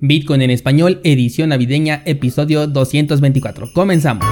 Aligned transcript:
Bitcoin 0.00 0.42
en 0.42 0.50
español, 0.50 1.00
edición 1.02 1.48
navideña, 1.48 2.02
episodio 2.04 2.68
224. 2.68 3.72
Comenzamos. 3.72 4.28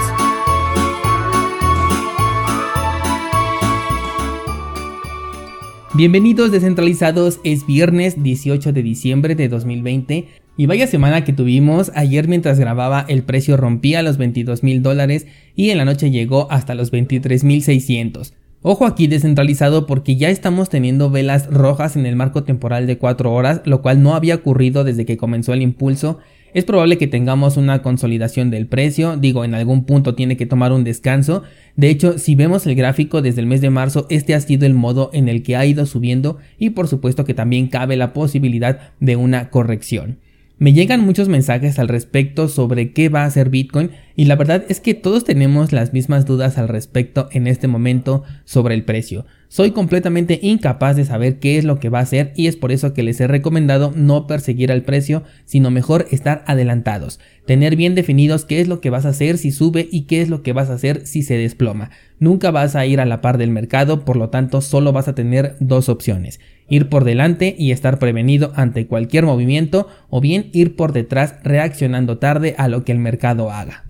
Bienvenidos 5.94 6.52
descentralizados, 6.52 7.40
es 7.42 7.66
viernes 7.66 8.22
18 8.22 8.72
de 8.72 8.82
diciembre 8.84 9.34
de 9.34 9.48
2020 9.48 10.28
y 10.56 10.66
vaya 10.66 10.86
semana 10.86 11.24
que 11.24 11.32
tuvimos, 11.32 11.90
ayer 11.96 12.28
mientras 12.28 12.60
grababa 12.60 13.04
el 13.08 13.24
precio 13.24 13.56
rompía 13.56 14.02
los 14.02 14.18
22 14.18 14.62
mil 14.62 14.84
dólares 14.84 15.26
y 15.56 15.70
en 15.70 15.78
la 15.78 15.84
noche 15.84 16.12
llegó 16.12 16.46
hasta 16.52 16.76
los 16.76 16.92
23 16.92 17.42
mil 17.42 17.64
600. 17.64 18.34
Ojo 18.62 18.86
aquí 18.86 19.06
descentralizado 19.06 19.86
porque 19.86 20.16
ya 20.16 20.28
estamos 20.28 20.68
teniendo 20.68 21.10
velas 21.10 21.46
rojas 21.48 21.94
en 21.96 22.04
el 22.06 22.16
marco 22.16 22.42
temporal 22.42 22.86
de 22.86 22.98
4 22.98 23.32
horas, 23.32 23.62
lo 23.64 23.82
cual 23.82 24.02
no 24.02 24.14
había 24.14 24.34
ocurrido 24.34 24.82
desde 24.82 25.04
que 25.04 25.16
comenzó 25.16 25.52
el 25.52 25.62
impulso. 25.62 26.18
Es 26.54 26.64
probable 26.64 26.96
que 26.96 27.06
tengamos 27.06 27.58
una 27.58 27.82
consolidación 27.82 28.50
del 28.50 28.66
precio, 28.66 29.18
digo, 29.18 29.44
en 29.44 29.54
algún 29.54 29.84
punto 29.84 30.14
tiene 30.14 30.38
que 30.38 30.46
tomar 30.46 30.72
un 30.72 30.84
descanso. 30.84 31.42
De 31.76 31.90
hecho, 31.90 32.18
si 32.18 32.34
vemos 32.34 32.66
el 32.66 32.74
gráfico 32.74 33.20
desde 33.20 33.42
el 33.42 33.46
mes 33.46 33.60
de 33.60 33.68
marzo, 33.68 34.06
este 34.08 34.34
ha 34.34 34.40
sido 34.40 34.64
el 34.64 34.72
modo 34.72 35.10
en 35.12 35.28
el 35.28 35.42
que 35.42 35.54
ha 35.54 35.66
ido 35.66 35.84
subiendo 35.84 36.38
y 36.58 36.70
por 36.70 36.88
supuesto 36.88 37.24
que 37.24 37.34
también 37.34 37.68
cabe 37.68 37.96
la 37.96 38.14
posibilidad 38.14 38.92
de 39.00 39.16
una 39.16 39.50
corrección. 39.50 40.18
Me 40.58 40.72
llegan 40.72 41.02
muchos 41.02 41.28
mensajes 41.28 41.78
al 41.78 41.88
respecto 41.88 42.48
sobre 42.48 42.94
qué 42.94 43.10
va 43.10 43.24
a 43.24 43.26
hacer 43.26 43.50
Bitcoin 43.50 43.90
y 44.16 44.24
la 44.24 44.34
verdad 44.34 44.64
es 44.68 44.80
que 44.80 44.94
todos 44.94 45.24
tenemos 45.24 45.72
las 45.72 45.92
mismas 45.92 46.24
dudas 46.24 46.56
al 46.56 46.68
respecto 46.68 47.28
en 47.32 47.46
este 47.46 47.68
momento 47.68 48.24
sobre 48.44 48.74
el 48.74 48.82
precio. 48.82 49.26
Soy 49.48 49.70
completamente 49.70 50.40
incapaz 50.42 50.96
de 50.96 51.04
saber 51.04 51.38
qué 51.38 51.58
es 51.58 51.64
lo 51.64 51.78
que 51.78 51.90
va 51.90 52.00
a 52.00 52.02
hacer 52.02 52.32
y 52.34 52.46
es 52.46 52.56
por 52.56 52.72
eso 52.72 52.94
que 52.94 53.02
les 53.02 53.20
he 53.20 53.26
recomendado 53.26 53.92
no 53.94 54.26
perseguir 54.26 54.72
al 54.72 54.82
precio, 54.82 55.22
sino 55.44 55.70
mejor 55.70 56.06
estar 56.10 56.42
adelantados, 56.46 57.20
tener 57.46 57.76
bien 57.76 57.94
definidos 57.94 58.46
qué 58.46 58.60
es 58.60 58.68
lo 58.68 58.80
que 58.80 58.90
vas 58.90 59.04
a 59.04 59.10
hacer 59.10 59.36
si 59.36 59.52
sube 59.52 59.86
y 59.92 60.02
qué 60.06 60.22
es 60.22 60.30
lo 60.30 60.42
que 60.42 60.54
vas 60.54 60.70
a 60.70 60.74
hacer 60.74 61.06
si 61.06 61.22
se 61.22 61.36
desploma. 61.36 61.90
Nunca 62.18 62.50
vas 62.50 62.74
a 62.74 62.86
ir 62.86 63.00
a 63.00 63.06
la 63.06 63.20
par 63.20 63.36
del 63.36 63.50
mercado, 63.50 64.04
por 64.06 64.16
lo 64.16 64.30
tanto 64.30 64.62
solo 64.62 64.92
vas 64.92 65.08
a 65.08 65.14
tener 65.14 65.56
dos 65.60 65.90
opciones, 65.90 66.40
ir 66.68 66.88
por 66.88 67.04
delante 67.04 67.54
y 67.56 67.70
estar 67.70 67.98
prevenido 67.98 68.52
ante 68.56 68.86
cualquier 68.86 69.26
movimiento 69.26 69.88
o 70.08 70.22
bien 70.22 70.48
ir 70.54 70.74
por 70.74 70.92
detrás 70.92 71.34
reaccionando 71.44 72.16
tarde 72.16 72.54
a 72.56 72.68
lo 72.68 72.82
que 72.82 72.92
el 72.92 72.98
mercado 72.98 73.52
haga. 73.52 73.85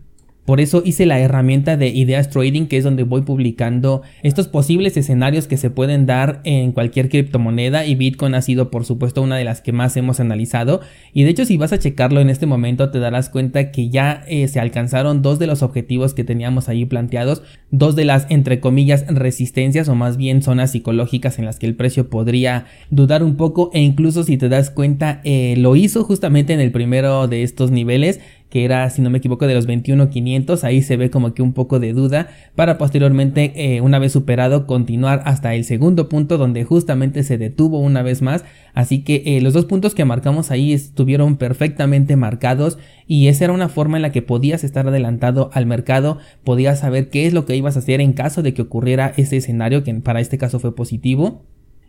Por 0.46 0.60
eso 0.60 0.80
hice 0.84 1.06
la 1.06 1.18
herramienta 1.18 1.76
de 1.76 1.88
Ideas 1.88 2.30
Trading, 2.30 2.66
que 2.66 2.76
es 2.76 2.84
donde 2.84 3.02
voy 3.02 3.22
publicando 3.22 4.02
estos 4.22 4.46
posibles 4.46 4.96
escenarios 4.96 5.48
que 5.48 5.56
se 5.56 5.70
pueden 5.70 6.06
dar 6.06 6.40
en 6.44 6.70
cualquier 6.70 7.08
criptomoneda 7.08 7.84
y 7.84 7.96
Bitcoin 7.96 8.36
ha 8.36 8.42
sido 8.42 8.70
por 8.70 8.84
supuesto 8.84 9.22
una 9.22 9.36
de 9.36 9.44
las 9.44 9.60
que 9.60 9.72
más 9.72 9.96
hemos 9.96 10.20
analizado. 10.20 10.80
Y 11.12 11.24
de 11.24 11.30
hecho 11.30 11.44
si 11.44 11.56
vas 11.56 11.72
a 11.72 11.80
checarlo 11.80 12.20
en 12.20 12.30
este 12.30 12.46
momento 12.46 12.90
te 12.90 13.00
darás 13.00 13.28
cuenta 13.28 13.72
que 13.72 13.88
ya 13.88 14.22
eh, 14.28 14.46
se 14.46 14.60
alcanzaron 14.60 15.20
dos 15.20 15.40
de 15.40 15.48
los 15.48 15.64
objetivos 15.64 16.14
que 16.14 16.22
teníamos 16.22 16.68
ahí 16.68 16.84
planteados, 16.84 17.42
dos 17.72 17.96
de 17.96 18.04
las 18.04 18.26
entre 18.30 18.60
comillas 18.60 19.04
resistencias 19.08 19.88
o 19.88 19.96
más 19.96 20.16
bien 20.16 20.42
zonas 20.42 20.70
psicológicas 20.70 21.40
en 21.40 21.44
las 21.44 21.58
que 21.58 21.66
el 21.66 21.74
precio 21.74 22.08
podría 22.08 22.66
dudar 22.90 23.24
un 23.24 23.36
poco 23.36 23.70
e 23.74 23.80
incluso 23.80 24.22
si 24.22 24.36
te 24.36 24.48
das 24.48 24.70
cuenta 24.70 25.20
eh, 25.24 25.56
lo 25.58 25.74
hizo 25.74 26.04
justamente 26.04 26.52
en 26.52 26.60
el 26.60 26.70
primero 26.70 27.26
de 27.26 27.42
estos 27.42 27.72
niveles 27.72 28.20
que 28.56 28.64
era, 28.64 28.88
si 28.88 29.02
no 29.02 29.10
me 29.10 29.18
equivoco, 29.18 29.46
de 29.46 29.52
los 29.52 29.68
21.500. 29.68 30.64
Ahí 30.64 30.80
se 30.80 30.96
ve 30.96 31.10
como 31.10 31.34
que 31.34 31.42
un 31.42 31.52
poco 31.52 31.78
de 31.78 31.92
duda 31.92 32.28
para 32.54 32.78
posteriormente, 32.78 33.52
eh, 33.54 33.82
una 33.82 33.98
vez 33.98 34.12
superado, 34.12 34.66
continuar 34.66 35.20
hasta 35.26 35.54
el 35.54 35.64
segundo 35.64 36.08
punto 36.08 36.38
donde 36.38 36.64
justamente 36.64 37.22
se 37.22 37.36
detuvo 37.36 37.78
una 37.80 38.00
vez 38.00 38.22
más. 38.22 38.46
Así 38.72 39.04
que 39.04 39.22
eh, 39.26 39.42
los 39.42 39.52
dos 39.52 39.66
puntos 39.66 39.94
que 39.94 40.06
marcamos 40.06 40.50
ahí 40.50 40.72
estuvieron 40.72 41.36
perfectamente 41.36 42.16
marcados 42.16 42.78
y 43.06 43.28
esa 43.28 43.44
era 43.44 43.52
una 43.52 43.68
forma 43.68 43.98
en 43.98 44.02
la 44.02 44.10
que 44.10 44.22
podías 44.22 44.64
estar 44.64 44.88
adelantado 44.88 45.50
al 45.52 45.66
mercado, 45.66 46.16
podías 46.42 46.80
saber 46.80 47.10
qué 47.10 47.26
es 47.26 47.34
lo 47.34 47.44
que 47.44 47.56
ibas 47.56 47.76
a 47.76 47.80
hacer 47.80 48.00
en 48.00 48.14
caso 48.14 48.42
de 48.42 48.54
que 48.54 48.62
ocurriera 48.62 49.12
ese 49.18 49.36
escenario 49.36 49.84
que 49.84 49.92
para 49.96 50.20
este 50.20 50.38
caso 50.38 50.60
fue 50.60 50.74
positivo 50.74 51.44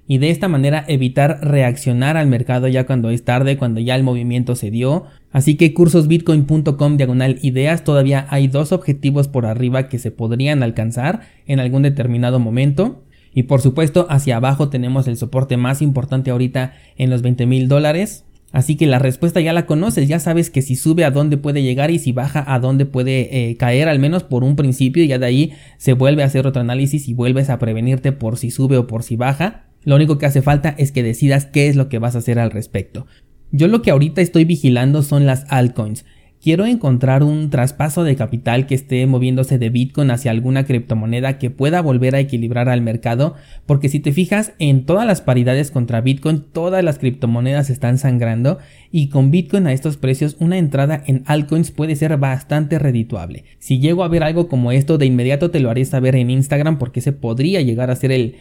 y 0.08 0.20
de 0.20 0.30
esta 0.30 0.48
manera 0.48 0.86
evitar 0.88 1.40
reaccionar 1.42 2.16
al 2.16 2.28
mercado 2.28 2.68
ya 2.68 2.86
cuando 2.86 3.10
es 3.10 3.26
tarde, 3.26 3.58
cuando 3.58 3.82
ya 3.82 3.96
el 3.96 4.04
movimiento 4.04 4.56
se 4.56 4.72
dio. 4.72 5.06
Así 5.32 5.56
que 5.56 5.74
cursosbitcoin.com 5.74 6.98
diagonal 6.98 7.40
ideas 7.42 7.84
todavía 7.84 8.26
hay 8.30 8.48
dos 8.48 8.72
objetivos 8.72 9.28
por 9.28 9.46
arriba 9.46 9.90
que 9.90 10.00
se 10.00 10.12
podrían 10.12 10.64
alcanzar 10.64 11.22
en 11.46 11.60
algún 11.60 11.82
determinado 11.82 12.40
momento. 12.40 13.04
Y 13.34 13.44
por 13.44 13.62
supuesto 13.62 14.08
hacia 14.10 14.38
abajo 14.38 14.70
tenemos 14.70 15.08
el 15.08 15.18
soporte 15.18 15.58
más 15.58 15.82
importante 15.82 16.32
ahorita 16.32 16.74
en 16.98 17.10
los 17.10 17.22
20 17.22 17.46
mil 17.46 17.68
dólares. 17.68 18.24
Así 18.54 18.78
que 18.78 18.88
la 18.88 18.98
respuesta 18.98 19.42
ya 19.42 19.52
la 19.52 19.66
conoces, 19.66 20.08
ya 20.08 20.20
sabes 20.20 20.50
que 20.50 20.62
si 20.62 20.78
sube 20.78 21.04
a 21.04 21.12
dónde 21.12 21.36
puede 21.36 21.62
llegar 21.64 21.92
y 21.92 22.00
si 22.00 22.14
baja 22.14 22.46
a 22.48 22.60
dónde 22.60 22.86
puede 22.86 23.50
eh, 23.50 23.58
caer, 23.58 23.90
al 23.90 24.00
menos 24.00 24.24
por 24.24 24.46
un 24.46 24.56
principio, 24.56 25.04
y 25.04 25.08
ya 25.08 25.20
de 25.20 25.26
ahí 25.26 25.54
se 25.78 25.92
vuelve 25.92 26.24
a 26.24 26.28
hacer 26.28 26.48
otro 26.48 26.62
análisis 26.62 27.10
y 27.10 27.14
vuelves 27.14 27.50
a 27.50 27.60
prevenirte 27.60 28.14
por 28.14 28.38
si 28.38 28.50
sube 28.50 28.78
o 28.78 28.88
por 28.88 29.04
si 29.04 29.18
baja. 29.18 29.67
Lo 29.88 29.96
único 29.96 30.18
que 30.18 30.26
hace 30.26 30.42
falta 30.42 30.76
es 30.78 30.92
que 30.92 31.02
decidas 31.02 31.46
qué 31.46 31.70
es 31.70 31.78
lo 31.78 31.88
que 31.88 31.98
vas 31.98 32.16
a 32.16 32.18
hacer 32.18 32.40
al 32.40 32.52
respecto. 32.52 33.08
Yo 33.54 33.70
lo 33.70 33.82
que 33.82 33.92
ahorita 33.92 34.20
estoy 34.20 34.44
vigilando 34.44 35.02
son 35.02 35.26
las 35.26 35.46
altcoins. 35.48 36.04
Quiero 36.44 36.66
encontrar 36.66 37.24
un 37.24 37.50
traspaso 37.50 38.04
de 38.04 38.18
capital 38.18 38.68
que 38.68 38.76
esté 38.76 39.08
moviéndose 39.08 39.58
de 39.58 39.70
Bitcoin 39.70 40.12
hacia 40.12 40.32
alguna 40.32 40.66
criptomoneda 40.66 41.40
que 41.40 41.52
pueda 41.52 41.82
volver 41.82 42.16
a 42.16 42.20
equilibrar 42.20 42.68
al 42.68 42.82
mercado, 42.82 43.36
porque 43.66 43.88
si 43.88 44.02
te 44.02 44.12
fijas 44.12 44.52
en 44.60 44.86
todas 44.86 45.08
las 45.08 45.22
paridades 45.22 45.72
contra 45.72 46.02
Bitcoin, 46.02 46.44
todas 46.52 46.84
las 46.84 47.00
criptomonedas 47.00 47.70
están 47.70 47.98
sangrando 47.98 48.58
y 48.92 49.08
con 49.08 49.32
Bitcoin 49.32 49.68
a 49.68 49.74
estos 49.74 49.96
precios 49.96 50.36
una 50.42 50.58
entrada 50.58 51.02
en 51.08 51.24
altcoins 51.28 51.72
puede 51.72 51.96
ser 51.96 52.18
bastante 52.18 52.78
redituable. 52.78 53.46
Si 53.58 53.80
llego 53.80 54.04
a 54.04 54.10
ver 54.10 54.24
algo 54.24 54.50
como 54.50 54.74
esto, 54.74 54.98
de 54.98 55.06
inmediato 55.06 55.50
te 55.50 55.62
lo 55.62 55.70
haré 55.70 55.86
saber 55.86 56.18
en 56.18 56.30
Instagram 56.30 56.78
porque 56.78 57.00
ese 57.00 57.14
podría 57.14 57.62
llegar 57.62 57.90
a 57.90 57.96
ser 57.96 58.12
el 58.12 58.36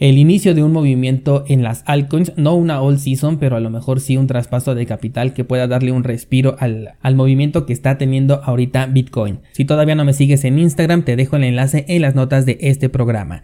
el 0.00 0.16
inicio 0.16 0.54
de 0.54 0.62
un 0.64 0.72
movimiento 0.72 1.44
en 1.46 1.62
las 1.62 1.82
altcoins, 1.84 2.32
no 2.36 2.54
una 2.54 2.80
all 2.80 2.98
season, 2.98 3.38
pero 3.38 3.56
a 3.56 3.60
lo 3.60 3.68
mejor 3.68 4.00
sí 4.00 4.16
un 4.16 4.26
traspaso 4.26 4.74
de 4.74 4.86
capital 4.86 5.34
que 5.34 5.44
pueda 5.44 5.66
darle 5.66 5.92
un 5.92 6.04
respiro 6.04 6.56
al, 6.58 6.94
al, 7.02 7.14
movimiento 7.14 7.66
que 7.66 7.74
está 7.74 7.98
teniendo 7.98 8.42
ahorita 8.42 8.86
Bitcoin. 8.86 9.40
Si 9.52 9.66
todavía 9.66 9.94
no 9.94 10.06
me 10.06 10.14
sigues 10.14 10.44
en 10.44 10.58
Instagram, 10.58 11.04
te 11.04 11.16
dejo 11.16 11.36
el 11.36 11.44
enlace 11.44 11.84
en 11.86 12.00
las 12.00 12.14
notas 12.14 12.46
de 12.46 12.56
este 12.62 12.88
programa. 12.88 13.42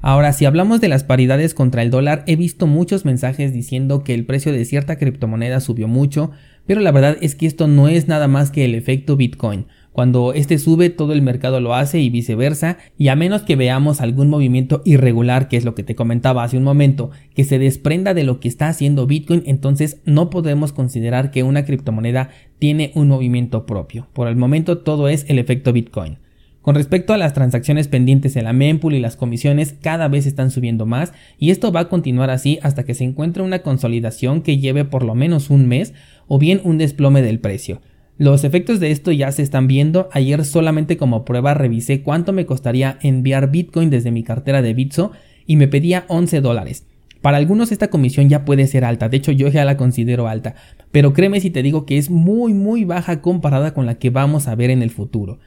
Ahora, 0.00 0.32
si 0.32 0.44
hablamos 0.44 0.80
de 0.80 0.88
las 0.88 1.04
paridades 1.04 1.54
contra 1.54 1.82
el 1.82 1.90
dólar, 1.90 2.24
he 2.26 2.34
visto 2.34 2.66
muchos 2.66 3.04
mensajes 3.04 3.52
diciendo 3.52 4.02
que 4.02 4.14
el 4.14 4.26
precio 4.26 4.52
de 4.52 4.64
cierta 4.64 4.96
criptomoneda 4.96 5.60
subió 5.60 5.86
mucho, 5.86 6.32
pero 6.66 6.80
la 6.80 6.90
verdad 6.90 7.16
es 7.20 7.36
que 7.36 7.46
esto 7.46 7.68
no 7.68 7.86
es 7.86 8.08
nada 8.08 8.26
más 8.26 8.50
que 8.50 8.64
el 8.64 8.74
efecto 8.74 9.16
Bitcoin. 9.16 9.66
Cuando 9.92 10.32
este 10.32 10.58
sube, 10.58 10.88
todo 10.88 11.12
el 11.12 11.20
mercado 11.20 11.60
lo 11.60 11.74
hace 11.74 12.00
y 12.00 12.08
viceversa, 12.08 12.78
y 12.96 13.08
a 13.08 13.16
menos 13.16 13.42
que 13.42 13.56
veamos 13.56 14.00
algún 14.00 14.30
movimiento 14.30 14.80
irregular, 14.86 15.48
que 15.48 15.58
es 15.58 15.66
lo 15.66 15.74
que 15.74 15.82
te 15.82 15.94
comentaba 15.94 16.44
hace 16.44 16.56
un 16.56 16.64
momento, 16.64 17.10
que 17.34 17.44
se 17.44 17.58
desprenda 17.58 18.14
de 18.14 18.24
lo 18.24 18.40
que 18.40 18.48
está 18.48 18.68
haciendo 18.68 19.06
Bitcoin, 19.06 19.42
entonces 19.44 20.00
no 20.06 20.30
podemos 20.30 20.72
considerar 20.72 21.30
que 21.30 21.42
una 21.42 21.66
criptomoneda 21.66 22.30
tiene 22.58 22.92
un 22.94 23.08
movimiento 23.08 23.66
propio. 23.66 24.08
Por 24.14 24.28
el 24.28 24.36
momento 24.36 24.78
todo 24.78 25.08
es 25.08 25.26
el 25.28 25.38
efecto 25.38 25.74
Bitcoin. 25.74 26.18
Con 26.62 26.76
respecto 26.76 27.12
a 27.12 27.18
las 27.18 27.34
transacciones 27.34 27.88
pendientes 27.88 28.36
en 28.36 28.44
la 28.44 28.52
mempool 28.52 28.94
y 28.94 29.00
las 29.00 29.16
comisiones 29.16 29.74
cada 29.82 30.06
vez 30.06 30.26
están 30.26 30.52
subiendo 30.52 30.86
más 30.86 31.12
y 31.36 31.50
esto 31.50 31.72
va 31.72 31.80
a 31.80 31.88
continuar 31.88 32.30
así 32.30 32.60
hasta 32.62 32.84
que 32.84 32.94
se 32.94 33.02
encuentre 33.02 33.42
una 33.42 33.62
consolidación 33.62 34.42
que 34.42 34.58
lleve 34.58 34.84
por 34.84 35.02
lo 35.02 35.16
menos 35.16 35.50
un 35.50 35.66
mes 35.66 35.92
o 36.28 36.38
bien 36.38 36.60
un 36.62 36.78
desplome 36.78 37.20
del 37.20 37.40
precio. 37.40 37.82
Los 38.22 38.44
efectos 38.44 38.78
de 38.78 38.92
esto 38.92 39.10
ya 39.10 39.32
se 39.32 39.42
están 39.42 39.66
viendo. 39.66 40.08
Ayer 40.12 40.44
solamente 40.44 40.96
como 40.96 41.24
prueba 41.24 41.54
revisé 41.54 42.02
cuánto 42.02 42.32
me 42.32 42.46
costaría 42.46 42.96
enviar 43.02 43.50
Bitcoin 43.50 43.90
desde 43.90 44.12
mi 44.12 44.22
cartera 44.22 44.62
de 44.62 44.74
Bitso 44.74 45.10
y 45.44 45.56
me 45.56 45.66
pedía 45.66 46.04
11 46.06 46.40
dólares. 46.40 46.86
Para 47.20 47.38
algunos 47.38 47.72
esta 47.72 47.90
comisión 47.90 48.28
ya 48.28 48.44
puede 48.44 48.68
ser 48.68 48.84
alta, 48.84 49.08
de 49.08 49.16
hecho 49.16 49.32
yo 49.32 49.48
ya 49.48 49.64
la 49.64 49.76
considero 49.76 50.28
alta, 50.28 50.54
pero 50.92 51.12
créeme 51.12 51.40
si 51.40 51.50
te 51.50 51.64
digo 51.64 51.84
que 51.84 51.98
es 51.98 52.10
muy 52.10 52.54
muy 52.54 52.84
baja 52.84 53.20
comparada 53.22 53.74
con 53.74 53.86
la 53.86 53.96
que 53.96 54.10
vamos 54.10 54.46
a 54.46 54.54
ver 54.54 54.70
en 54.70 54.82
el 54.82 54.90
futuro. 54.90 55.40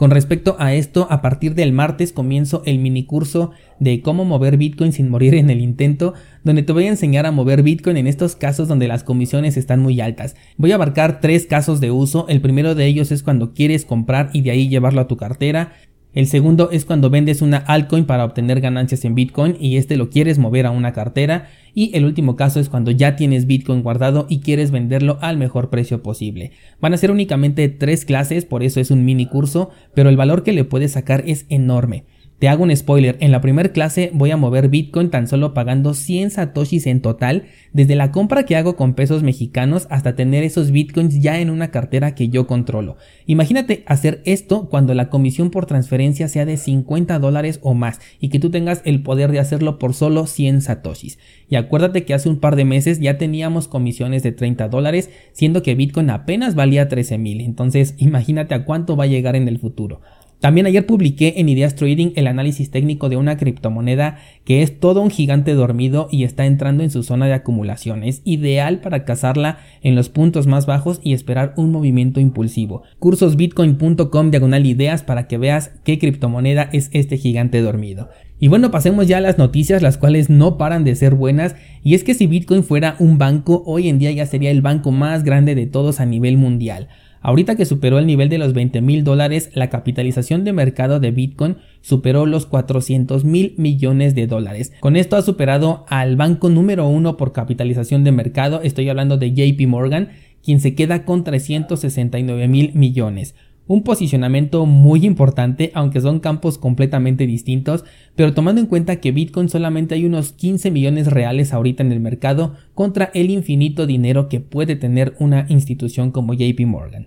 Con 0.00 0.10
respecto 0.10 0.56
a 0.58 0.72
esto, 0.72 1.06
a 1.10 1.20
partir 1.20 1.54
del 1.54 1.74
martes 1.74 2.14
comienzo 2.14 2.62
el 2.64 2.78
mini 2.78 3.04
curso 3.04 3.50
de 3.80 4.00
cómo 4.00 4.24
mover 4.24 4.56
Bitcoin 4.56 4.94
sin 4.94 5.10
morir 5.10 5.34
en 5.34 5.50
el 5.50 5.60
intento, 5.60 6.14
donde 6.42 6.62
te 6.62 6.72
voy 6.72 6.86
a 6.86 6.88
enseñar 6.88 7.26
a 7.26 7.32
mover 7.32 7.62
Bitcoin 7.62 7.98
en 7.98 8.06
estos 8.06 8.34
casos 8.34 8.66
donde 8.66 8.88
las 8.88 9.04
comisiones 9.04 9.58
están 9.58 9.80
muy 9.80 10.00
altas. 10.00 10.36
Voy 10.56 10.72
a 10.72 10.76
abarcar 10.76 11.20
tres 11.20 11.44
casos 11.44 11.80
de 11.82 11.90
uso, 11.90 12.24
el 12.30 12.40
primero 12.40 12.74
de 12.74 12.86
ellos 12.86 13.12
es 13.12 13.22
cuando 13.22 13.52
quieres 13.52 13.84
comprar 13.84 14.30
y 14.32 14.40
de 14.40 14.52
ahí 14.52 14.70
llevarlo 14.70 15.02
a 15.02 15.06
tu 15.06 15.18
cartera, 15.18 15.74
el 16.12 16.26
segundo 16.26 16.70
es 16.72 16.84
cuando 16.84 17.08
vendes 17.08 17.40
una 17.40 17.58
altcoin 17.58 18.04
para 18.04 18.24
obtener 18.24 18.60
ganancias 18.60 19.04
en 19.04 19.14
Bitcoin 19.14 19.56
y 19.60 19.76
este 19.76 19.96
lo 19.96 20.10
quieres 20.10 20.38
mover 20.38 20.66
a 20.66 20.72
una 20.72 20.92
cartera. 20.92 21.48
Y 21.72 21.96
el 21.96 22.04
último 22.04 22.34
caso 22.34 22.58
es 22.58 22.68
cuando 22.68 22.90
ya 22.90 23.14
tienes 23.14 23.46
Bitcoin 23.46 23.82
guardado 23.82 24.26
y 24.28 24.40
quieres 24.40 24.72
venderlo 24.72 25.18
al 25.20 25.36
mejor 25.36 25.70
precio 25.70 26.02
posible. 26.02 26.50
Van 26.80 26.94
a 26.94 26.96
ser 26.96 27.12
únicamente 27.12 27.68
tres 27.68 28.04
clases, 28.04 28.44
por 28.44 28.64
eso 28.64 28.80
es 28.80 28.90
un 28.90 29.04
mini 29.04 29.26
curso, 29.26 29.70
pero 29.94 30.08
el 30.08 30.16
valor 30.16 30.42
que 30.42 30.52
le 30.52 30.64
puedes 30.64 30.92
sacar 30.92 31.22
es 31.26 31.46
enorme. 31.48 32.04
Te 32.40 32.48
hago 32.48 32.62
un 32.62 32.74
spoiler, 32.74 33.18
en 33.20 33.32
la 33.32 33.42
primera 33.42 33.68
clase 33.68 34.10
voy 34.14 34.30
a 34.30 34.38
mover 34.38 34.70
Bitcoin 34.70 35.10
tan 35.10 35.26
solo 35.26 35.52
pagando 35.52 35.92
100 35.92 36.30
satoshis 36.30 36.86
en 36.86 37.02
total, 37.02 37.44
desde 37.74 37.96
la 37.96 38.12
compra 38.12 38.44
que 38.44 38.56
hago 38.56 38.76
con 38.76 38.94
pesos 38.94 39.22
mexicanos 39.22 39.86
hasta 39.90 40.16
tener 40.16 40.42
esos 40.42 40.70
Bitcoins 40.70 41.20
ya 41.20 41.38
en 41.38 41.50
una 41.50 41.70
cartera 41.70 42.14
que 42.14 42.30
yo 42.30 42.46
controlo. 42.46 42.96
Imagínate 43.26 43.84
hacer 43.84 44.22
esto 44.24 44.70
cuando 44.70 44.94
la 44.94 45.10
comisión 45.10 45.50
por 45.50 45.66
transferencia 45.66 46.28
sea 46.28 46.46
de 46.46 46.56
50 46.56 47.18
dólares 47.18 47.60
o 47.62 47.74
más 47.74 48.00
y 48.20 48.30
que 48.30 48.38
tú 48.38 48.48
tengas 48.48 48.80
el 48.86 49.02
poder 49.02 49.32
de 49.32 49.38
hacerlo 49.38 49.78
por 49.78 49.92
solo 49.92 50.26
100 50.26 50.62
satoshis. 50.62 51.18
Y 51.50 51.56
acuérdate 51.56 52.06
que 52.06 52.14
hace 52.14 52.30
un 52.30 52.40
par 52.40 52.56
de 52.56 52.64
meses 52.64 53.00
ya 53.00 53.18
teníamos 53.18 53.68
comisiones 53.68 54.22
de 54.22 54.32
30 54.32 54.68
dólares, 54.68 55.10
siendo 55.32 55.62
que 55.62 55.74
Bitcoin 55.74 56.08
apenas 56.08 56.54
valía 56.54 56.88
13 56.88 57.18
mil. 57.18 57.42
Entonces 57.42 57.96
imagínate 57.98 58.54
a 58.54 58.64
cuánto 58.64 58.96
va 58.96 59.04
a 59.04 59.08
llegar 59.08 59.36
en 59.36 59.46
el 59.46 59.58
futuro. 59.58 60.00
También 60.40 60.66
ayer 60.66 60.86
publiqué 60.86 61.34
en 61.36 61.50
Ideas 61.50 61.74
Trading 61.74 62.12
el 62.16 62.26
análisis 62.26 62.70
técnico 62.70 63.10
de 63.10 63.18
una 63.18 63.36
criptomoneda 63.36 64.16
que 64.44 64.62
es 64.62 64.80
todo 64.80 65.02
un 65.02 65.10
gigante 65.10 65.52
dormido 65.52 66.08
y 66.10 66.24
está 66.24 66.46
entrando 66.46 66.82
en 66.82 66.90
su 66.90 67.02
zona 67.02 67.26
de 67.26 67.34
acumulación. 67.34 68.02
Es 68.02 68.22
ideal 68.24 68.80
para 68.80 69.04
cazarla 69.04 69.58
en 69.82 69.94
los 69.94 70.08
puntos 70.08 70.46
más 70.46 70.64
bajos 70.64 71.00
y 71.04 71.12
esperar 71.12 71.52
un 71.58 71.70
movimiento 71.70 72.20
impulsivo. 72.20 72.84
Cursosbitcoin.com 73.00 74.30
diagonal 74.30 74.64
ideas 74.64 75.02
para 75.02 75.28
que 75.28 75.36
veas 75.36 75.72
qué 75.84 75.98
criptomoneda 75.98 76.70
es 76.72 76.88
este 76.94 77.18
gigante 77.18 77.60
dormido. 77.60 78.08
Y 78.42 78.48
bueno, 78.48 78.70
pasemos 78.70 79.06
ya 79.06 79.18
a 79.18 79.20
las 79.20 79.36
noticias, 79.36 79.82
las 79.82 79.98
cuales 79.98 80.30
no 80.30 80.56
paran 80.56 80.82
de 80.82 80.94
ser 80.94 81.14
buenas. 81.14 81.54
Y 81.84 81.94
es 81.94 82.02
que 82.02 82.14
si 82.14 82.26
Bitcoin 82.26 82.64
fuera 82.64 82.96
un 82.98 83.18
banco, 83.18 83.62
hoy 83.66 83.90
en 83.90 83.98
día 83.98 84.10
ya 84.12 84.24
sería 84.24 84.50
el 84.50 84.62
banco 84.62 84.90
más 84.90 85.24
grande 85.24 85.54
de 85.54 85.66
todos 85.66 86.00
a 86.00 86.06
nivel 86.06 86.38
mundial. 86.38 86.88
Ahorita 87.22 87.54
que 87.54 87.66
superó 87.66 87.98
el 87.98 88.06
nivel 88.06 88.28
de 88.28 88.38
los 88.38 88.54
20 88.54 88.80
mil 88.80 89.04
dólares, 89.04 89.50
la 89.54 89.68
capitalización 89.68 90.44
de 90.44 90.52
mercado 90.52 91.00
de 91.00 91.10
Bitcoin 91.10 91.56
superó 91.82 92.24
los 92.24 92.46
400 92.46 93.24
mil 93.24 93.54
millones 93.58 94.14
de 94.14 94.26
dólares. 94.26 94.72
Con 94.80 94.96
esto 94.96 95.16
ha 95.16 95.22
superado 95.22 95.84
al 95.88 96.16
banco 96.16 96.48
número 96.48 96.88
uno 96.88 97.16
por 97.16 97.32
capitalización 97.32 98.04
de 98.04 98.12
mercado, 98.12 98.62
estoy 98.62 98.88
hablando 98.88 99.18
de 99.18 99.32
JP 99.32 99.66
Morgan, 99.68 100.10
quien 100.42 100.60
se 100.60 100.74
queda 100.74 101.04
con 101.04 101.22
369 101.22 102.48
mil 102.48 102.72
millones 102.74 103.34
un 103.70 103.84
posicionamiento 103.84 104.66
muy 104.66 105.06
importante, 105.06 105.70
aunque 105.74 106.00
son 106.00 106.18
campos 106.18 106.58
completamente 106.58 107.24
distintos, 107.24 107.84
pero 108.16 108.34
tomando 108.34 108.60
en 108.60 108.66
cuenta 108.66 108.96
que 108.96 109.12
Bitcoin 109.12 109.48
solamente 109.48 109.94
hay 109.94 110.06
unos 110.06 110.32
15 110.32 110.72
millones 110.72 111.06
reales 111.06 111.52
ahorita 111.52 111.84
en 111.84 111.92
el 111.92 112.00
mercado 112.00 112.56
contra 112.74 113.12
el 113.14 113.30
infinito 113.30 113.86
dinero 113.86 114.28
que 114.28 114.40
puede 114.40 114.74
tener 114.74 115.14
una 115.20 115.46
institución 115.48 116.10
como 116.10 116.34
JP 116.34 116.58
Morgan. 116.66 117.06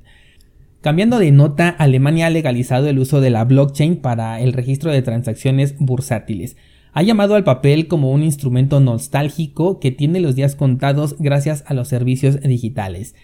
Cambiando 0.79 1.19
de 1.19 1.31
nota, 1.31 1.67
Alemania 1.67 2.27
ha 2.27 2.29
legalizado 2.29 2.87
el 2.87 2.97
uso 2.97 3.19
de 3.19 3.29
la 3.29 3.43
blockchain 3.43 3.97
para 3.97 4.39
el 4.39 4.53
registro 4.53 4.89
de 4.89 5.01
transacciones 5.01 5.75
bursátiles. 5.79 6.55
Ha 6.93 7.03
llamado 7.03 7.35
al 7.35 7.43
papel 7.43 7.89
como 7.89 8.09
un 8.09 8.23
instrumento 8.23 8.79
nostálgico 8.79 9.81
que 9.81 9.91
tiene 9.91 10.21
los 10.21 10.35
días 10.35 10.55
contados 10.55 11.17
gracias 11.19 11.65
a 11.67 11.73
los 11.73 11.89
servicios 11.89 12.39
digitales. 12.39 13.15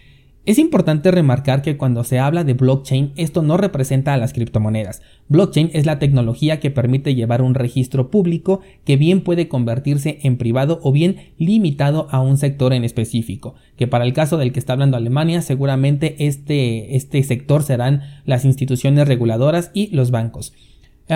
Es 0.50 0.58
importante 0.58 1.12
remarcar 1.12 1.62
que 1.62 1.78
cuando 1.78 2.04
se 2.04 2.18
habla 2.18 2.44
de 2.44 2.56
blockchain 2.56 3.12
esto 3.18 3.44
no 3.44 3.56
representa 3.56 4.16
a 4.16 4.18
las 4.18 4.34
criptomonedas. 4.34 5.04
Blockchain 5.28 5.70
es 5.74 5.86
la 5.86 6.00
tecnología 6.00 6.60
que 6.60 6.72
permite 6.72 7.14
llevar 7.14 7.44
un 7.44 7.54
registro 7.54 8.10
público 8.10 8.62
que 8.84 8.98
bien 8.98 9.22
puede 9.22 9.48
convertirse 9.48 10.18
en 10.24 10.38
privado 10.38 10.80
o 10.82 10.92
bien 10.92 11.18
limitado 11.38 12.08
a 12.10 12.20
un 12.22 12.40
sector 12.40 12.74
en 12.74 12.84
específico, 12.84 13.54
que 13.78 13.86
para 13.86 14.06
el 14.06 14.14
caso 14.14 14.38
del 14.40 14.52
que 14.52 14.58
está 14.58 14.74
hablando 14.74 14.98
Alemania 14.98 15.44
seguramente 15.44 16.16
este, 16.26 16.96
este 16.96 17.22
sector 17.22 17.62
serán 17.62 18.02
las 18.26 18.44
instituciones 18.44 19.08
reguladoras 19.08 19.70
y 19.76 19.96
los 19.96 20.10
bancos 20.10 20.54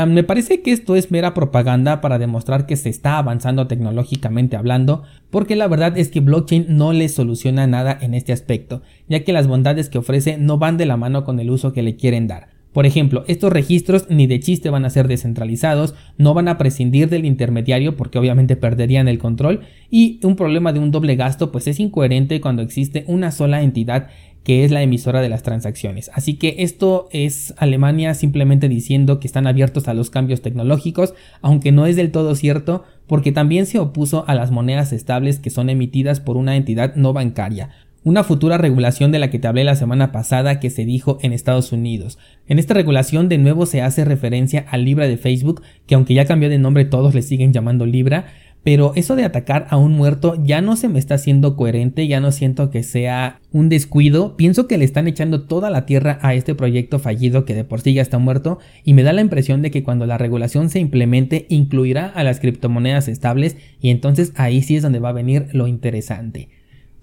me 0.07 0.24
parece 0.24 0.62
que 0.62 0.72
esto 0.72 0.95
es 0.95 1.12
mera 1.12 1.34
propaganda 1.36 2.01
para 2.01 2.18
demostrar 2.18 2.66
que 2.66 2.75
se 2.75 2.90
está 2.90 3.19
avanzando 3.19 3.68
tecnológicamente 3.68 4.56
hablando, 4.56 5.04
porque 5.30 5.56
la 5.56 5.68
verdad 5.68 5.98
es 5.98 6.10
que 6.10 6.19
blockchain 6.19 6.66
no 6.69 6.94
le 6.94 7.10
soluciona 7.10 7.68
nada 7.68 7.98
en 8.01 8.16
este 8.16 8.34
aspecto, 8.34 8.81
ya 9.07 9.24
que 9.24 9.34
las 9.34 9.48
bondades 9.48 9.90
que 9.90 10.00
ofrece 10.00 10.38
no 10.38 10.57
van 10.57 10.78
de 10.78 10.88
la 10.88 10.98
mano 10.98 11.24
con 11.24 11.40
el 11.40 11.51
uso 11.51 11.74
que 11.74 11.84
le 11.84 11.95
quieren 11.95 12.28
dar. 12.28 12.52
Por 12.74 12.88
ejemplo, 12.88 13.24
estos 13.28 13.54
registros 13.54 14.08
ni 14.10 14.25
de 14.25 14.40
chiste 14.40 14.72
van 14.72 14.84
a 14.84 14.90
ser 14.90 15.08
descentralizados, 15.08 15.94
no 16.18 16.34
van 16.34 16.48
a 16.48 16.58
prescindir 16.58 17.08
del 17.08 17.25
intermediario 17.25 17.96
porque 17.96 18.18
obviamente 18.18 18.56
perderían 18.56 19.08
el 19.08 19.20
control 19.20 19.62
y 19.92 20.20
un 20.24 20.36
problema 20.36 20.74
de 20.74 20.80
un 20.80 20.90
doble 20.90 21.16
gasto 21.16 21.52
pues 21.52 21.68
es 21.68 21.80
incoherente 21.80 22.42
cuando 22.42 22.64
existe 22.64 23.06
una 23.08 23.31
sola 23.31 23.62
entidad 23.62 24.10
que 24.44 24.66
es 24.66 24.72
la 24.72 24.81
emisora 24.81 25.22
de 25.22 25.30
las 25.30 25.44
transacciones. 25.44 26.12
Así 26.14 26.34
que 26.34 26.56
esto 26.60 27.08
es 27.12 27.54
Alemania 27.58 28.14
simplemente 28.14 28.68
diciendo 28.68 29.20
que 29.20 29.28
están 29.28 29.48
abiertos 29.48 29.88
a 29.88 29.94
los 29.94 30.10
cambios 30.10 30.42
tecnológicos, 30.42 31.14
aunque 31.42 31.72
no 31.72 31.86
es 31.86 31.96
del 31.96 32.12
todo 32.12 32.36
cierto, 32.36 32.84
porque 33.08 33.31
también 33.31 33.66
se 33.66 33.80
opuso 33.80 34.25
a 34.28 34.36
las 34.36 34.52
monedas 34.52 34.92
estables 34.92 35.40
que 35.40 35.50
son 35.50 35.70
emitidas 35.70 36.20
por 36.20 36.36
una 36.36 36.56
entidad 36.56 36.96
no 36.96 37.14
bancaria, 37.14 37.70
una 38.03 38.23
futura 38.23 38.57
regulación 38.57 39.11
de 39.11 39.19
la 39.19 39.29
que 39.29 39.39
te 39.39 39.47
hablé 39.47 39.63
la 39.63 39.75
semana 39.75 40.11
pasada 40.11 40.59
que 40.59 40.69
se 40.69 40.85
dijo 40.85 41.19
en 41.21 41.33
Estados 41.33 41.71
Unidos. 41.71 42.17
En 42.47 42.59
esta 42.59 42.73
regulación 42.73 43.29
de 43.29 43.38
nuevo 43.38 43.65
se 43.65 43.81
hace 43.81 44.05
referencia 44.05 44.65
al 44.69 44.85
Libra 44.85 45.07
de 45.07 45.17
Facebook, 45.17 45.61
que 45.88 45.95
aunque 45.95 46.13
ya 46.13 46.25
cambió 46.25 46.50
de 46.50 46.59
nombre 46.59 46.85
todos 46.85 47.13
le 47.15 47.21
siguen 47.21 47.53
llamando 47.53 47.85
Libra, 47.85 48.25
pero 48.63 48.94
eso 48.95 49.17
de 49.17 49.25
atacar 49.25 49.67
a 49.69 49.77
un 49.77 49.91
muerto 49.91 50.41
ya 50.41 50.61
no 50.61 50.77
se 50.77 50.88
me 50.88 50.97
está 50.97 51.15
haciendo 51.15 51.57
coherente, 51.57 52.07
ya 52.07 52.21
no 52.21 52.31
siento 52.31 52.69
que 52.69 52.83
sea 52.83 53.41
un 53.51 53.67
descuido, 53.67 54.38
pienso 54.38 54.67
que 54.67 54.77
le 54.77 54.85
están 54.85 55.07
echando 55.07 55.44
toda 55.44 55.69
la 55.69 55.85
tierra 55.85 56.17
a 56.21 56.33
este 56.33 56.55
proyecto 56.55 56.97
fallido 56.97 57.44
que 57.44 57.55
de 57.55 57.65
por 57.65 57.81
sí 57.81 57.94
ya 57.94 58.01
está 58.01 58.19
muerto 58.19 58.59
y 58.85 58.94
me 58.94 59.03
da 59.03 59.11
la 59.11 59.21
impresión 59.21 59.61
de 59.61 59.71
que 59.71 59.83
cuando 59.83 60.05
la 60.05 60.17
regulación 60.17 60.69
se 60.69 60.79
implemente 60.79 61.45
incluirá 61.50 62.07
a 62.07 62.23
las 62.23 62.39
criptomonedas 62.39 63.09
estables 63.09 63.57
y 63.81 63.89
entonces 63.89 64.31
ahí 64.35 64.61
sí 64.61 64.77
es 64.77 64.83
donde 64.83 65.00
va 65.00 65.09
a 65.09 65.13
venir 65.13 65.47
lo 65.51 65.67
interesante. 65.67 66.47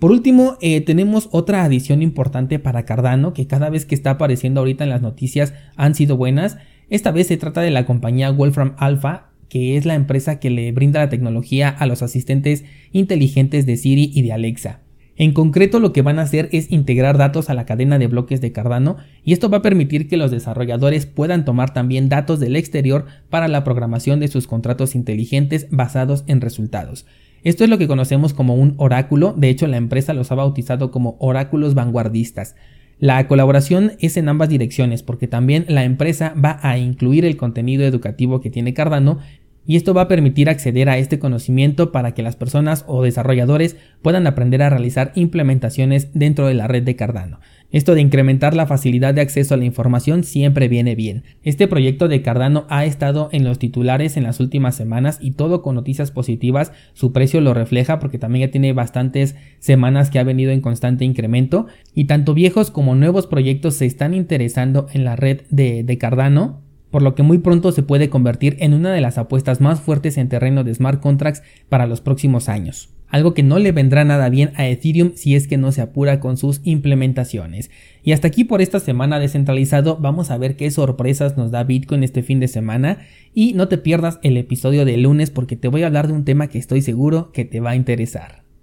Por 0.01 0.11
último, 0.11 0.57
eh, 0.61 0.81
tenemos 0.81 1.29
otra 1.31 1.63
adición 1.63 2.03
importante 2.03 2.59
para 2.59 2.85
Cardano 2.85 3.33
que 3.33 3.47
cada 3.47 3.71
vez 3.71 3.87
que 3.87 3.95
está 3.95 4.11
apareciendo 4.11 4.61
ahorita 4.61 4.83
en 4.83 4.91
las 4.91 5.03
noticias 5.03 5.55
han 5.77 5.95
sido 5.95 6.17
buenas. 6.17 6.59
Esta 6.89 7.13
vez 7.13 7.29
se 7.29 7.37
trata 7.37 7.61
de 7.61 7.71
la 7.71 7.87
compañía 7.87 8.31
Wolfram 8.33 8.75
Alpha 8.79 9.31
que 9.51 9.77
es 9.77 9.85
la 9.85 9.97
empresa 9.97 10.39
que 10.39 10.49
le 10.49 10.73
brinda 10.73 11.01
la 11.01 11.11
tecnología 11.11 11.69
a 11.69 11.85
los 11.87 12.03
asistentes 12.03 12.65
inteligentes 12.93 13.67
de 13.67 13.77
Siri 13.77 14.11
y 14.15 14.23
de 14.23 14.33
Alexa. 14.33 14.81
En 15.17 15.33
concreto 15.33 15.81
lo 15.81 15.93
que 15.93 16.01
van 16.01 16.19
a 16.19 16.23
hacer 16.23 16.49
es 16.53 16.71
integrar 16.73 17.19
datos 17.19 17.51
a 17.51 17.55
la 17.55 17.67
cadena 17.67 17.99
de 17.99 18.07
bloques 18.07 18.41
de 18.41 18.53
Cardano 18.53 18.97
y 19.23 19.35
esto 19.35 19.51
va 19.51 19.59
a 19.59 19.63
permitir 19.63 20.09
que 20.09 20.17
los 20.17 20.31
desarrolladores 20.31 21.05
puedan 21.05 21.45
tomar 21.45 21.75
también 21.75 22.09
datos 22.09 22.41
del 22.41 22.57
exterior 22.57 23.05
para 23.29 23.49
la 23.49 23.65
programación 23.65 24.19
de 24.19 24.29
sus 24.29 24.47
contratos 24.47 24.95
inteligentes 24.95 25.67
basados 25.71 26.25
en 26.27 26.41
resultados. 26.41 27.05
Esto 27.43 27.65
es 27.65 27.71
lo 27.71 27.79
que 27.79 27.89
conocemos 27.89 28.35
como 28.35 28.55
un 28.55 28.75
oráculo, 28.77 29.35
de 29.37 29.49
hecho 29.49 29.67
la 29.67 29.79
empresa 29.79 30.13
los 30.13 30.31
ha 30.31 30.35
bautizado 30.35 30.91
como 30.91 31.17
oráculos 31.21 31.75
vanguardistas. 31.75 32.55
La 32.99 33.27
colaboración 33.29 33.93
es 33.99 34.19
en 34.19 34.29
ambas 34.29 34.51
direcciones 34.51 35.03
porque 35.03 35.27
también 35.27 35.65
la 35.69 35.85
empresa 35.85 36.35
va 36.35 36.59
a 36.61 36.77
incluir 36.77 37.25
el 37.25 37.39
contenido 37.39 37.85
educativo 37.85 38.43
que 38.43 38.51
tiene 38.51 38.75
Cardano 38.75 39.21
y 39.71 39.77
esto 39.77 39.95
va 39.95 40.03
a 40.03 40.09
permitir 40.09 40.51
acceder 40.51 40.89
a 40.89 40.99
este 40.99 41.21
conocimiento 41.21 41.93
para 41.93 42.13
que 42.13 42.25
las 42.25 42.35
personas 42.35 42.85
o 42.89 43.05
desarrolladores 43.05 43.77
puedan 44.03 44.27
aprender 44.27 44.65
a 44.65 44.69
realizar 44.69 45.13
implementaciones 45.15 46.09
dentro 46.13 46.49
de 46.49 46.55
la 46.55 46.67
red 46.67 46.83
de 46.83 46.97
Cardano. 46.97 47.39
Esto 47.71 47.95
de 47.95 48.01
incrementar 48.01 48.53
la 48.53 48.67
facilidad 48.67 49.15
de 49.15 49.21
acceso 49.21 49.55
a 49.55 49.57
la 49.57 49.65
información 49.65 50.25
siempre 50.25 50.67
viene 50.67 50.97
bien. 50.97 51.23
Este 51.45 51.69
proyecto 51.69 52.09
de 52.09 52.21
Cardano 52.21 52.67
ha 52.69 52.85
estado 52.85 53.29
en 53.31 53.45
los 53.45 53.61
titulares 53.61 54.17
en 54.17 54.25
las 54.25 54.41
últimas 54.41 54.75
semanas 54.75 55.19
y 55.21 55.35
todo 55.35 55.63
con 55.63 55.77
noticias 55.77 56.11
positivas. 56.11 56.73
Su 56.93 57.13
precio 57.13 57.41
lo 57.41 57.55
refleja 57.55 58.01
porque 58.01 58.19
también 58.19 58.49
ya 58.49 58.51
tiene 58.51 58.73
bastantes 58.73 59.37
semanas 59.61 60.11
que 60.11 60.19
ha 60.19 60.25
venido 60.25 60.51
en 60.51 60.63
constante 60.63 61.05
incremento 61.05 61.69
y 61.95 62.07
tanto 62.07 62.35
viejos 62.35 62.73
como 62.73 62.97
nuevos 62.97 63.29
proyectos 63.29 63.77
se 63.77 63.87
están 63.87 64.15
interesando 64.15 64.89
en 64.93 65.05
la 65.05 65.15
red 65.15 65.43
de, 65.51 65.97
Cardano 65.97 66.70
por 66.91 67.03
lo 67.03 67.15
que 67.15 67.23
muy 67.23 67.39
pronto 67.39 67.73
se 67.73 67.83
puede 67.83 68.11
convertir 68.11 68.57
en 68.61 68.75
una 68.75 68.93
de 68.93 69.01
las 69.01 69.19
apuestas 69.19 69.61
más 69.61 69.81
fuertes 69.81 70.17
en 70.17 70.29
terreno 70.29 70.65
de 70.65 70.75
smart 70.75 71.01
contracts 71.01 71.43
para 71.69 71.87
los 71.87 72.01
próximos 72.01 72.49
años. 72.49 72.91
Algo 73.11 73.35
que 73.35 73.43
no 73.43 73.59
le 73.59 73.73
vendrá 73.73 74.05
nada 74.05 74.29
bien 74.29 74.53
a 74.55 74.69
Ethereum 74.69 75.13
si 75.17 75.35
es 75.35 75.49
que 75.49 75.57
no 75.57 75.73
se 75.73 75.81
apura 75.81 76.21
con 76.21 76.37
sus 76.37 76.61
implementaciones. 76.63 77.71
Y 78.05 78.13
hasta 78.13 78.29
aquí 78.29 78.45
por 78.45 78.63
esta 78.63 78.79
semana 78.79 79.19
descentralizado, 79.19 79.97
vamos 79.97 80.31
a 80.31 80.39
ver 80.39 80.57
qué 80.57 80.71
sorpresas 80.71 81.37
nos 81.37 81.51
da 81.51 81.65
Bitcoin 81.65 82.05
este 82.05 82.23
fin 82.23 82.39
de 82.39 82.47
semana. 82.47 82.99
Y 83.35 83.53
no 83.55 83.67
te 83.67 83.79
pierdas 83.79 84.21
el 84.23 84.37
episodio 84.37 84.85
de 84.85 84.97
lunes 84.97 85.31
porque 85.31 85.57
te 85.57 85.69
voy 85.69 85.83
a 85.83 85.87
hablar 85.87 86.07
de 86.07 86.13
un 86.13 86.25
tema 86.25 86.47
que 86.47 86.59
estoy 86.59 86.83
seguro 86.83 87.33
que 87.33 87.45
te 87.45 87.59
va 87.59 87.71
a 87.71 87.77
interesar. 87.77 88.50